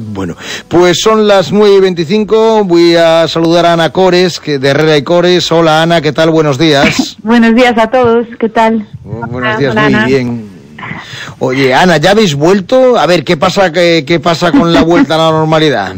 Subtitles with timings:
[0.00, 0.36] Bueno,
[0.68, 2.62] pues son las 9 y 25.
[2.64, 5.50] Voy a saludar a Ana Cores, que de Herrera y Cores.
[5.50, 6.30] Hola Ana, ¿qué tal?
[6.30, 7.16] Buenos días.
[7.24, 8.86] Buenos días a todos, ¿qué tal?
[9.04, 10.48] Oh, buenos días, muy bien.
[11.40, 12.96] Oye, Ana, ¿ya habéis vuelto?
[12.96, 15.96] A ver, ¿qué pasa, qué, qué pasa con la vuelta a la normalidad?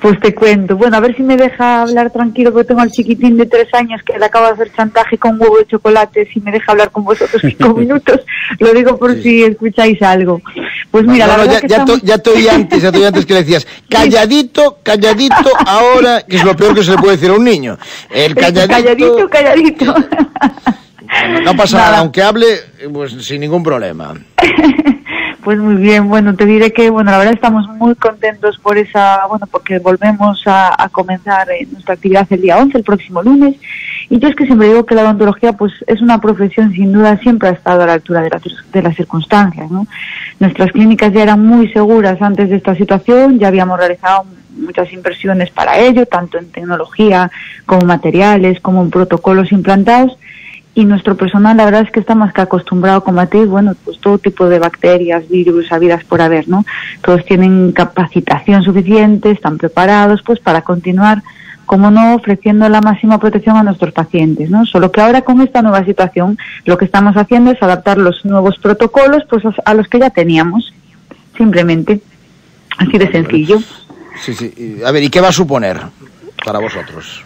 [0.00, 0.76] Pues te cuento.
[0.78, 4.00] Bueno, a ver si me deja hablar tranquilo, porque tengo al chiquitín de tres años
[4.02, 6.26] que le acaba de hacer chantaje con huevo de chocolate.
[6.32, 8.20] Si me deja hablar con vosotros cinco minutos,
[8.58, 10.40] lo digo por si escucháis algo.
[10.90, 12.98] Pues mira, No, la verdad ya, que ya, estamos- ya te oí antes, ya te
[12.98, 15.34] oí antes que le decías, calladito, calladito,
[15.66, 17.76] ahora, que es lo peor que se le puede decir a un niño.
[18.10, 19.94] El calladito, calladito, calladito.
[21.44, 21.98] no pasa nada, Nada.
[21.98, 22.46] aunque hable,
[22.92, 24.14] pues sin ningún problema.
[25.42, 29.26] Pues muy bien, bueno, te diré que, bueno, la verdad estamos muy contentos por esa,
[29.26, 33.56] bueno, porque volvemos a, comenzar eh, nuestra actividad el día 11, el próximo lunes.
[34.10, 37.16] Y yo es que siempre digo que la odontología, pues, es una profesión, sin duda,
[37.18, 39.86] siempre ha estado a la altura de, las de las circunstancias, ¿no?
[40.40, 44.26] Nuestras clínicas ya eran muy seguras antes de esta situación, ya habíamos realizado
[44.58, 47.30] muchas inversiones para ello, tanto en tecnología
[47.64, 50.18] como materiales, como en protocolos implantados
[50.74, 53.98] y nuestro personal la verdad es que está más que acostumbrado a combatir bueno pues
[53.98, 56.64] todo tipo de bacterias virus habidas por haber no
[57.02, 61.22] todos tienen capacitación suficiente están preparados pues para continuar
[61.66, 65.62] como no ofreciendo la máxima protección a nuestros pacientes no solo que ahora con esta
[65.62, 69.98] nueva situación lo que estamos haciendo es adaptar los nuevos protocolos pues a los que
[69.98, 70.72] ya teníamos
[71.36, 72.00] simplemente
[72.78, 73.58] así de sencillo
[74.20, 74.80] Sí, sí.
[74.84, 75.80] A ver, ¿y qué va a suponer
[76.44, 77.24] para vosotros?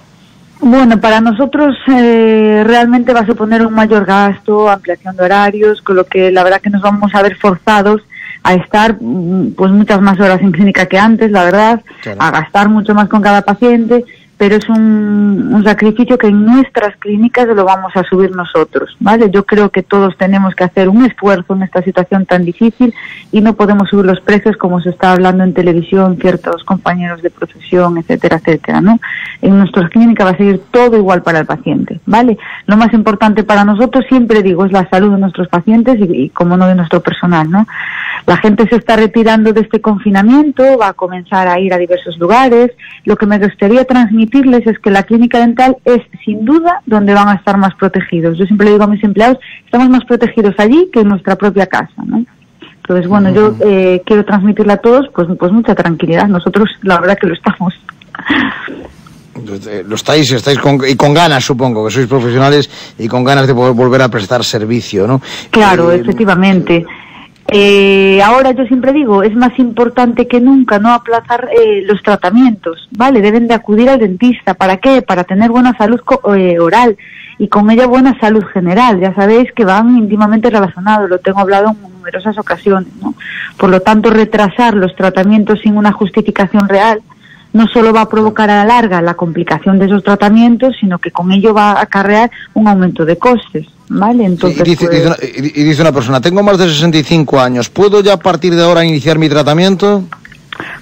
[0.66, 5.94] Bueno, para nosotros eh, realmente va a suponer un mayor gasto, ampliación de horarios, con
[5.94, 8.00] lo que la verdad que nos vamos a ver forzados
[8.42, 12.18] a estar mm, pues muchas más horas en clínica que antes, la verdad, Claro.
[12.22, 14.06] a gastar mucho más con cada paciente,
[14.38, 19.30] pero es un, un sacrificio que en nuestras clínicas lo vamos a subir nosotros, ¿vale?
[19.30, 22.92] Yo creo que todos tenemos que hacer un esfuerzo en esta situación tan difícil
[23.30, 27.30] y no podemos subir los precios como se está hablando en televisión, ciertos compañeros de
[27.30, 28.98] profesión, etcétera, etcétera, ¿no?
[29.44, 32.38] En nuestras clínicas va a seguir todo igual para el paciente, ¿vale?
[32.66, 36.28] Lo más importante para nosotros, siempre digo, es la salud de nuestros pacientes y, y
[36.30, 37.66] como no de nuestro personal, ¿no?
[38.26, 42.16] La gente se está retirando de este confinamiento, va a comenzar a ir a diversos
[42.18, 42.70] lugares.
[43.04, 47.28] Lo que me gustaría transmitirles es que la clínica dental es sin duda donde van
[47.28, 48.38] a estar más protegidos.
[48.38, 51.66] Yo siempre le digo a mis empleados, estamos más protegidos allí que en nuestra propia
[51.66, 52.24] casa, ¿no?
[52.76, 56.28] Entonces, bueno, yo eh, quiero transmitirle a todos pues, pues mucha tranquilidad.
[56.28, 57.74] Nosotros la verdad que lo estamos.
[59.36, 63.46] Eh, Lo estáis, estáis con, y con ganas, supongo, que sois profesionales y con ganas
[63.46, 65.20] de poder volver a prestar servicio, ¿no?
[65.50, 66.84] Claro, Eh, efectivamente.
[67.48, 72.88] Eh, ahora yo siempre digo, es más importante que nunca no aplazar eh, los tratamientos,
[72.92, 73.20] ¿vale?
[73.20, 74.54] Deben de acudir al dentista.
[74.54, 75.02] ¿Para qué?
[75.02, 76.96] Para tener buena salud co- eh, oral
[77.38, 78.98] y con ella buena salud general.
[78.98, 83.14] Ya sabéis que van íntimamente relacionados, lo tengo hablado en numerosas ocasiones, ¿no?
[83.58, 87.02] Por lo tanto, retrasar los tratamientos sin una justificación real
[87.54, 91.12] no solo va a provocar a la larga la complicación de esos tratamientos, sino que
[91.12, 94.24] con ello va a acarrear un aumento de costes, ¿vale?
[94.24, 97.70] Entonces, y, dice, pues, dice una, y dice una persona, tengo más de 65 años,
[97.70, 100.02] ¿puedo ya a partir de ahora iniciar mi tratamiento?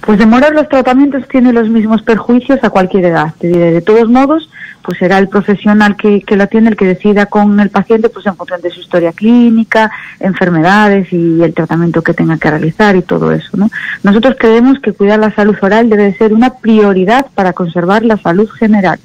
[0.05, 3.33] Pues demorar los tratamientos tiene los mismos perjuicios a cualquier edad.
[3.39, 4.49] De todos modos,
[4.83, 8.35] pues será el profesional que, lo atiende el que decida con el paciente pues en
[8.35, 13.31] función de su historia clínica, enfermedades y el tratamiento que tenga que realizar y todo
[13.31, 13.55] eso.
[13.55, 13.69] ¿no?
[14.03, 18.17] Nosotros creemos que cuidar la salud oral debe de ser una prioridad para conservar la
[18.17, 18.99] salud general.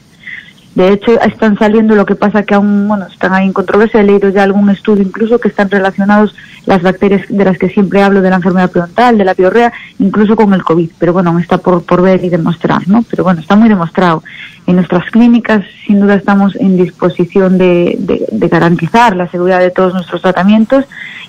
[0.79, 3.99] De hecho, están saliendo lo que pasa que aún, bueno, están ahí en controversia.
[3.99, 8.01] He leído ya algún estudio incluso que están relacionados las bacterias de las que siempre
[8.01, 10.91] hablo, de la enfermedad periodontal, de la piorrea, incluso con el COVID.
[10.97, 13.05] Pero bueno, está por, por ver y demostrar, ¿no?
[13.11, 14.23] Pero bueno, está muy demostrado.
[14.69, 19.73] En nuestras clínicas, sin duda, estamos en disposición de, de, de garantizar la seguridad de
[19.73, 20.85] todos nuestros tratamientos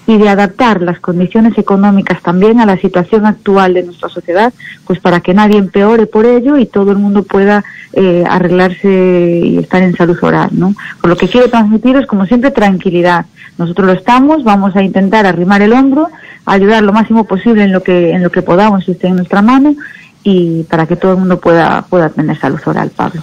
[0.10, 4.52] y de adaptar las condiciones económicas también a la situación actual de nuestra sociedad,
[4.86, 9.58] pues para que nadie empeore por ello y todo el mundo pueda eh, arreglarse y
[9.58, 10.74] estar en salud oral, ¿no?
[11.02, 13.26] Por lo que quiero transmitiros, como siempre, tranquilidad.
[13.58, 16.10] Nosotros lo estamos, vamos a intentar arrimar el hombro,
[16.46, 19.42] ayudar lo máximo posible en lo que en lo que podamos, si esté en nuestra
[19.42, 19.76] mano,
[20.24, 23.22] y para que todo el mundo pueda pueda tener salud oral, Pablo.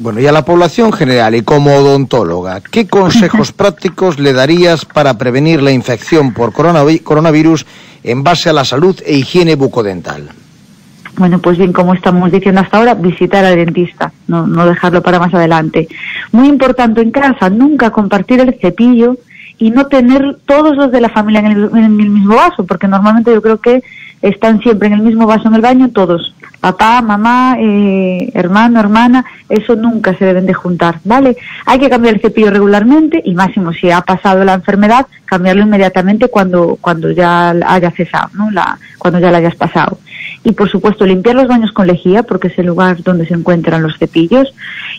[0.00, 5.16] Bueno, y a la población general y como odontóloga, ¿qué consejos prácticos le darías para
[5.18, 7.64] prevenir la infección por coronavi- coronavirus
[8.02, 10.30] en base a la salud e higiene bucodental?
[11.16, 15.20] Bueno, pues bien, como estamos diciendo hasta ahora, visitar al dentista, no, no dejarlo para
[15.20, 15.88] más adelante.
[16.32, 19.16] Muy importante en casa, nunca compartir el cepillo
[19.58, 22.88] y no tener todos los de la familia en el, en el mismo vaso, porque
[22.88, 23.82] normalmente yo creo que
[24.22, 29.24] están siempre en el mismo vaso en el baño todos, papá, mamá, eh, hermano, hermana,
[29.50, 31.36] eso nunca se deben de juntar, ¿vale?
[31.66, 36.28] Hay que cambiar el cepillo regularmente y máximo si ha pasado la enfermedad, cambiarlo inmediatamente
[36.28, 38.50] cuando, cuando ya haya cesado, ¿no?
[38.50, 39.98] La, cuando ya la hayas pasado.
[40.44, 43.82] Y por supuesto limpiar los baños con lejía porque es el lugar donde se encuentran
[43.82, 44.54] los cepillos.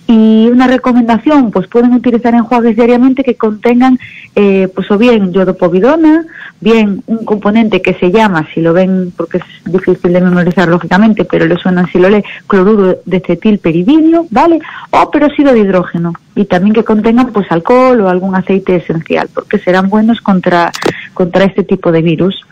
[0.07, 4.00] Y una recomendación pues pueden utilizar enjuagues diariamente que contengan
[4.36, 6.25] eh, pues o bien yodopovidona
[6.60, 11.25] bien un componente que se llama si lo ven porque es difícil de memorizar lógicamente
[11.25, 14.60] pero le suena si lo lee cloruro de cetilperidinio vale
[14.92, 16.13] o peróxido de hidrógeno.
[16.36, 20.71] Y también que contengan pues alcohol o algún aceite esencial porque serán buenos contra
[21.13, 22.45] contra este tipo de virus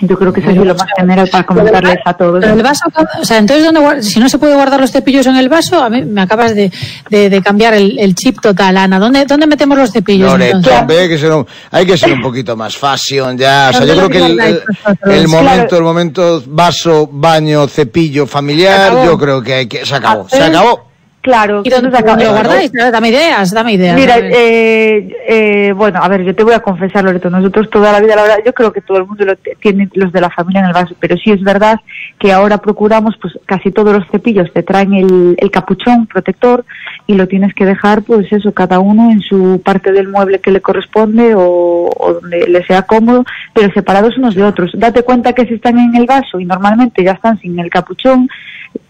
[0.00, 2.40] yo creo que eso es lo más general para comentarles a todos.
[2.40, 2.84] Pero el vaso,
[3.20, 5.88] o sea, entonces, ¿dónde, si no se puede guardar los cepillos en el vaso, a
[5.88, 6.72] mí me acabas de,
[7.10, 8.98] de, de cambiar el, el, chip total, Ana.
[8.98, 10.32] ¿Dónde, dónde metemos los cepillos?
[10.32, 13.70] Loreto, hay, que ser un, hay que ser un poquito más fashion ya.
[13.70, 14.62] O sea, yo creo que el, el,
[15.10, 15.76] el momento, claro.
[15.76, 20.93] el momento vaso, baño, cepillo familiar, yo creo que hay que, se acabó, se acabó.
[21.24, 21.62] Claro.
[21.64, 22.70] ¿Y dónde lo guardáis?
[22.70, 23.98] Dame ideas, dame ideas.
[23.98, 28.00] Mira, eh, eh, bueno, a ver, yo te voy a confesar, Loreto, nosotros toda la
[28.00, 30.60] vida, la verdad, yo creo que todo el mundo lo tiene los de la familia
[30.60, 31.80] en el vaso, pero sí es verdad
[32.18, 36.66] que ahora procuramos, pues casi todos los cepillos te traen el, el capuchón protector
[37.06, 40.50] y lo tienes que dejar, pues eso, cada uno en su parte del mueble que
[40.50, 43.24] le corresponde o, o donde le sea cómodo,
[43.54, 44.72] pero separados unos de otros.
[44.74, 48.28] Date cuenta que si están en el vaso y normalmente ya están sin el capuchón,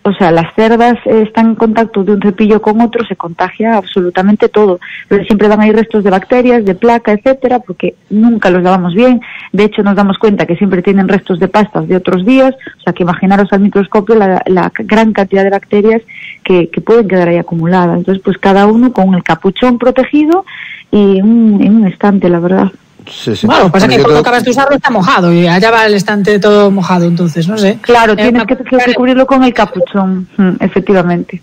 [0.06, 4.50] o sea, las cerdas están en contacto de un cepillo con otro, se contagia absolutamente
[4.50, 4.78] todo.
[5.08, 9.22] Pero siempre van ahí restos de bacterias, de placa, etcétera, porque nunca los lavamos bien.
[9.52, 12.54] De hecho, nos damos cuenta que siempre tienen restos de pastas de otros días.
[12.78, 16.02] O sea, que imaginaros al microscopio la, la gran cantidad de bacterias
[16.42, 17.96] que, que, pueden quedar ahí acumuladas.
[17.96, 20.44] Entonces, pues cada uno con el capuchón protegido
[20.90, 22.70] y un, en un estante, la verdad.
[23.11, 23.47] Sí, sí.
[23.47, 26.71] Bueno, pasa que cuando acabas de usarlo está mojado y allá va el estante todo
[26.71, 27.79] mojado, entonces, no sé.
[27.81, 30.29] Claro, tienes que, que, cubrirlo con el capuchón,
[30.61, 31.43] efectivamente.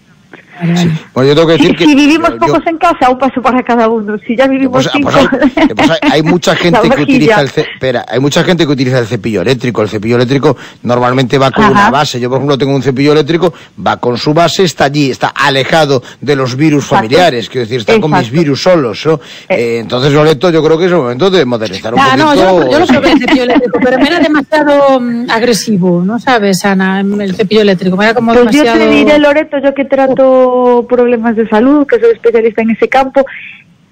[0.62, 0.90] Sí.
[1.13, 1.86] Bueno, yo tengo que decir si, que.
[1.86, 4.18] Si vivimos yo, pocos en casa, un paso para cada uno.
[4.25, 5.10] Si ya vivimos pues, cinco.
[5.12, 9.00] Pues hay, pues hay, mucha gente que utiliza el espera, hay mucha gente que utiliza
[9.00, 9.81] el cepillo eléctrico.
[9.81, 11.72] El cepillo eléctrico normalmente va con Ajá.
[11.72, 12.19] una base.
[12.19, 13.54] Yo, por ejemplo, tengo un cepillo eléctrico,
[13.86, 16.96] va con su base, está allí, está alejado de los virus Exacto.
[16.96, 18.10] familiares, quiero decir, está Exacto.
[18.10, 19.06] con mis virus solos.
[19.06, 19.19] ¿no?
[19.50, 22.25] Eh, entonces, Loreto, yo creo que es el momento de modernizar un ah, poquito.
[22.25, 26.19] No, yo, yo lo probé el cepillo eléctrico, pero me era demasiado um, agresivo, ¿no
[26.19, 27.02] sabes, Ana?
[27.02, 28.80] El cepillo eléctrico, me era como pues demasiado.
[28.80, 30.50] Yo te diré, Loreto, yo que trato
[30.88, 33.25] problemas de salud, que soy especialista en ese campo,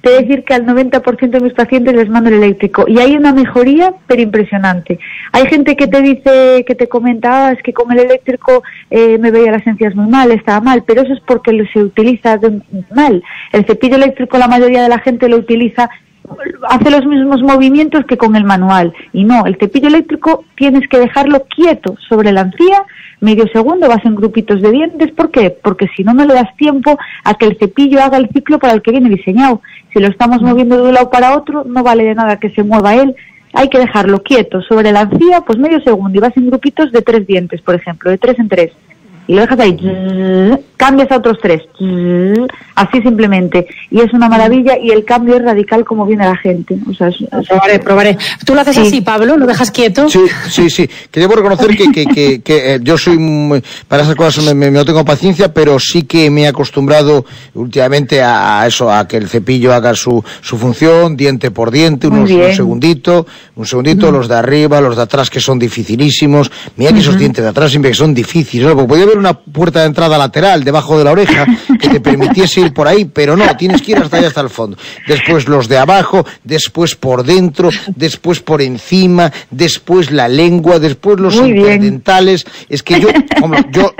[0.01, 3.33] te decir que al 90% de mis pacientes les mando el eléctrico y hay una
[3.33, 4.97] mejoría pero impresionante.
[5.33, 9.17] Hay gente que te dice, que te comenta, ah, es que con el eléctrico eh,
[9.17, 12.37] me veía las encías muy mal, estaba mal, pero eso es porque lo se utiliza
[12.37, 12.61] de,
[12.95, 13.21] mal.
[13.51, 15.89] El cepillo eléctrico la mayoría de la gente lo utiliza
[16.67, 20.99] hace los mismos movimientos que con el manual y no, el cepillo eléctrico tienes que
[20.99, 22.85] dejarlo quieto sobre la encía
[23.21, 25.11] medio segundo, vas en grupitos de dientes.
[25.11, 25.49] ¿Por qué?
[25.49, 28.73] Porque si no, no le das tiempo a que el cepillo haga el ciclo para
[28.73, 29.61] el que viene diseñado.
[29.93, 32.63] Si lo estamos moviendo de un lado para otro, no vale de nada que se
[32.63, 33.15] mueva él.
[33.53, 37.01] Hay que dejarlo quieto sobre la encía, pues medio segundo, y vas en grupitos de
[37.01, 38.71] tres dientes, por ejemplo, de tres en tres.
[39.29, 39.77] Y lo dejas ahí,
[40.75, 41.61] cambias a otros tres,
[42.73, 43.67] así simplemente.
[43.91, 46.75] Y es una maravilla y el cambio es radical como viene la gente.
[46.89, 47.47] O sea, es, es...
[47.47, 48.17] Probaré, probaré.
[48.43, 48.81] ¿Tú lo haces sí.
[48.81, 49.37] así, Pablo?
[49.37, 50.09] ¿Lo dejas quieto?
[50.09, 50.89] Sí, sí, sí.
[51.11, 54.55] Que debo reconocer que, que, que, que eh, yo soy, muy, para esas cosas me,
[54.55, 57.23] me, no tengo paciencia, pero sí que me he acostumbrado
[57.53, 62.07] últimamente a, a eso, a que el cepillo haga su, su función, diente por diente,
[62.07, 64.13] unos, un segundito, un segundito, uh -huh.
[64.13, 66.49] los de arriba, los de atrás que son dificilísimos.
[66.77, 67.01] Mira que uh -huh.
[67.01, 68.73] esos dientes de atrás siempre que son difíciles, ¿no?
[68.73, 71.45] Porque podía haber una puerta de entrada lateral debajo de la oreja
[71.79, 74.49] que te permitiese ir por ahí, pero no, tienes que ir hasta allá, hasta el
[74.49, 74.77] fondo.
[75.07, 81.41] Después los de abajo, después por dentro, después por encima, después la lengua, después los.
[81.41, 82.01] Bien.
[82.69, 83.09] Es que yo,
[83.41, 83.93] hombre, yo,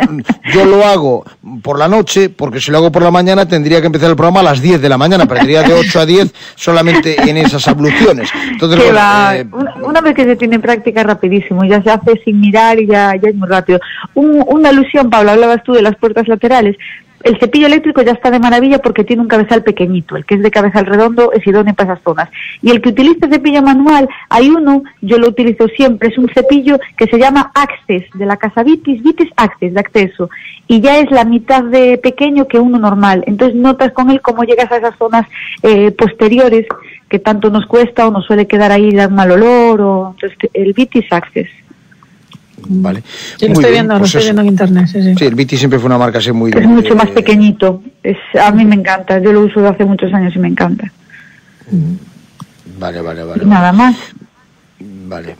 [0.53, 1.25] yo lo hago
[1.61, 4.41] por la noche, porque si lo hago por la mañana tendría que empezar el programa
[4.41, 8.29] a las 10 de la mañana, perdería de 8 a 10 solamente en esas abluciones.
[8.51, 8.99] Entonces, bueno,
[9.33, 12.87] eh, una, una, vez que se tiene práctica rapidísimo, ya se hace sin mirar y
[12.87, 13.79] ya, ya es muy rápido.
[14.15, 16.77] Un, una alusión, Pablo, hablabas tú de las puertas laterales.
[17.23, 20.15] El cepillo eléctrico ya está de maravilla porque tiene un cabezal pequeñito.
[20.15, 22.29] El que es de cabezal redondo es idóneo para esas zonas.
[22.61, 26.79] Y el que utiliza cepillo manual, hay uno, yo lo utilizo siempre, es un cepillo
[26.97, 30.29] que se llama Access, de la casa Vitis, Vitis Access, de acceso.
[30.67, 33.23] Y ya es la mitad de pequeño que uno normal.
[33.27, 35.27] Entonces notas con él cómo llegas a esas zonas
[35.61, 36.67] eh, posteriores
[37.09, 39.81] que tanto nos cuesta o nos suele quedar ahí, dar mal olor.
[39.81, 41.49] O, entonces, el Vitis Access.
[42.67, 43.03] Vale.
[43.37, 44.87] Sí, lo estoy, viendo, pues lo estoy viendo en internet.
[44.87, 45.15] Sí, sí.
[45.17, 46.51] sí, el Viti siempre fue una marca así muy.
[46.51, 47.81] Es mucho más pequeñito.
[48.03, 49.19] Es, a mí me encanta.
[49.19, 50.91] Yo lo uso de hace muchos años y me encanta.
[52.79, 53.43] Vale, vale, vale.
[53.43, 53.95] Y nada más.
[54.79, 55.35] Vale.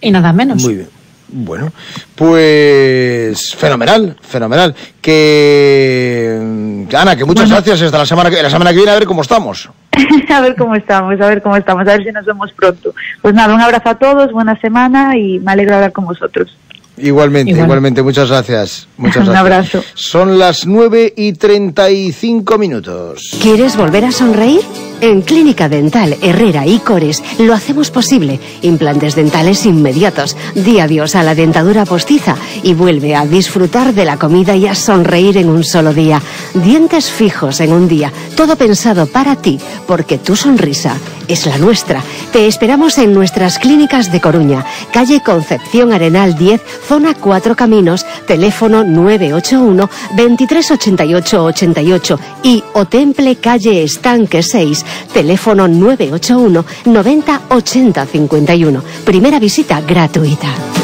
[0.00, 0.62] Y nada menos.
[0.62, 0.99] Muy bien.
[1.32, 1.72] Bueno,
[2.16, 4.74] pues fenomenal, fenomenal.
[5.00, 7.56] Que Ana, que muchas bueno.
[7.56, 9.70] gracias hasta la semana que la semana que viene a ver cómo estamos.
[10.28, 12.94] a ver cómo estamos, a ver cómo estamos, a ver si nos vemos pronto.
[13.22, 16.56] Pues nada, un abrazo a todos, buena semana y me alegro de hablar con vosotros.
[16.96, 18.88] Igualmente, igualmente, muchas gracias.
[19.00, 19.82] Muchas Un abrazo.
[19.94, 23.36] Son las 9 y 35 minutos.
[23.40, 24.60] ¿Quieres volver a sonreír?
[25.00, 28.38] En Clínica Dental Herrera y Cores lo hacemos posible.
[28.60, 30.36] Implantes dentales inmediatos.
[30.54, 34.74] Di adiós a la dentadura postiza y vuelve a disfrutar de la comida y a
[34.74, 36.20] sonreír en un solo día.
[36.52, 38.12] Dientes fijos en un día.
[38.36, 40.96] Todo pensado para ti, porque tu sonrisa
[41.28, 42.02] es la nuestra.
[42.32, 48.84] Te esperamos en nuestras clínicas de Coruña, calle Concepción Arenal 10, zona 4 Caminos, teléfono
[48.90, 58.82] 981 2388 88 y Otemple calle Estanque 6, teléfono 981 90 80 51.
[59.04, 60.79] Primera visita gratuita.